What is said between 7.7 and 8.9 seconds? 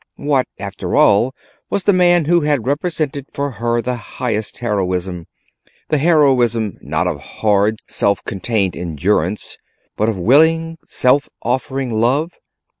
self contained